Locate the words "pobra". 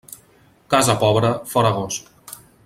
1.03-1.31